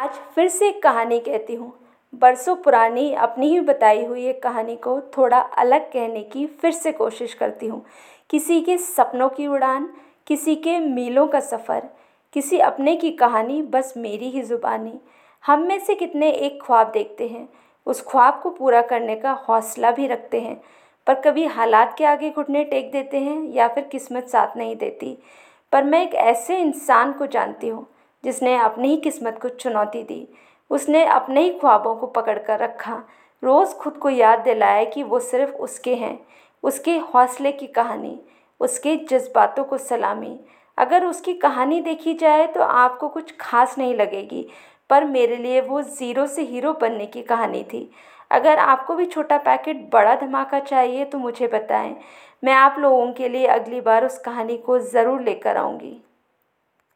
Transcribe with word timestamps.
आज 0.00 0.10
फिर 0.34 0.48
से 0.48 0.68
एक 0.68 0.82
कहानी 0.82 1.18
कहती 1.18 1.54
हूँ। 1.54 1.72
बरसों 2.12 2.54
पुरानी 2.56 3.12
अपनी 3.14 3.48
ही 3.48 3.60
बताई 3.60 4.04
हुई 4.04 4.24
एक 4.26 4.42
कहानी 4.42 4.76
को 4.76 5.00
थोड़ा 5.00 5.38
अलग 5.38 5.92
कहने 5.92 6.22
की 6.22 6.46
फिर 6.46 6.72
से 6.72 6.92
कोशिश 6.92 7.34
करती 7.34 7.66
हूँ। 7.66 7.84
किसी 8.30 8.60
के 8.60 8.76
सपनों 8.78 9.28
की 9.28 9.46
उड़ान, 9.46 9.88
किसी 10.26 10.54
के 10.56 10.78
मीलों 10.78 11.26
का 11.26 11.40
सफ़र, 11.40 11.88
किसी 12.32 12.58
अपने 12.58 12.96
की 12.96 13.10
कहानी 13.10 13.60
बस 13.62 13.94
मेरी 13.96 14.30
ही 14.30 14.42
ज़ुबानी। 14.42 15.00
हम 15.44 15.66
में 15.66 15.78
से 15.78 15.94
कितने 15.94 16.30
एक 16.30 16.58
ख्वाब 16.62 16.90
देखते 16.90 17.28
हैं। 17.28 17.48
उस 17.86 18.04
ख्वाब 18.08 18.40
को 18.42 18.50
पूरा 18.50 18.82
करने 18.82 19.16
का 19.16 19.32
हौसला 19.48 19.90
भी 19.90 20.06
रखते 20.06 20.40
हैं। 20.40 20.60
पर 21.06 21.20
कभी 21.20 21.46
हालात 21.46 21.94
के 21.98 22.04
आगे 22.04 22.30
घुटने 22.30 22.64
टेक 22.64 22.92
देते 22.92 23.20
हैं 23.20 23.42
या 23.44 23.68
फिर 23.68 23.84
किस्मत 23.84 24.28
साथ 24.28 24.56
नहीं 24.56 24.76
देती। 24.76 25.16
पर 25.72 25.84
मैं 25.84 26.02
एक 26.02 26.14
ऐसे 26.14 26.58
इंसान 26.58 27.12
को 27.12 27.26
जानती 27.26 27.68
हूँ 27.68 27.86
जिसने 28.24 28.56
अपनी 28.58 28.88
ही 28.88 28.96
किस्मत 28.98 29.38
को 29.42 29.48
चुनौती 29.50 30.02
दी। 30.02 30.26
उसने 30.70 31.04
अपने 31.04 31.42
ही 31.42 31.50
ख्वाबों 31.50 31.94
को 31.96 32.06
पकड़ 32.08 32.38
कर 32.38 32.58
रखा। 32.58 33.02
रोज़ 33.42 33.74
खुद 33.74 33.96
को 33.96 34.10
याद 34.10 34.38
दिलाया 34.38 34.84
कि 34.84 35.02
वो 35.02 35.20
सिर्फ़ 35.20 35.52
उसके 35.52 35.94
हैं, 35.94 36.18
उसके 36.64 36.96
हौसले 37.04 37.52
की 37.52 37.66
कहानी, 37.68 38.18
उसके 38.60 38.96
जज्बातों 39.10 39.64
को 39.64 39.78
सलामी। 39.78 40.38
अगर 40.78 41.04
उसकी 41.04 41.32
कहानी 41.36 41.80
देखी 41.80 42.14
जाए 42.14 42.46
तो 42.46 42.60
आपको 42.60 43.08
कुछ 43.08 43.34
खास 43.40 43.78
नहीं 43.78 43.94
लगेगी, 43.94 44.46
पर 44.90 45.04
मेरे 45.06 45.36
लिए 45.36 45.60
वो 45.60 45.80
ज़ीरो 45.82 46.26
से 46.26 46.42
हीरो 46.42 46.72
बनने 46.72 47.06
की 47.06 47.22
कहानी 47.22 47.62
थी। 47.64 47.90
अगर 48.30 48.58
आपको 48.58 48.94
भी 48.94 49.06
छोटा 49.06 49.38
पैकेट 49.38 49.88
बड़ा 49.92 50.14
धमाका 50.16 50.60
चाहिए 50.60 51.04
तो 51.04 51.18
मुझे 51.18 51.46
बताएँ। 51.48 51.94
मैं 52.42 52.52
आप 52.52 52.76
लोगों 52.78 53.12
के 53.12 53.28
लिए 53.28 53.46
अगली 53.48 53.80
बार 53.80 54.04
उस 54.04 54.18
कहानी 54.18 54.56
को 54.58 54.78
ज़रूर 54.80 55.20
लेकर 55.22 55.56
आऊँगी। 55.56 55.96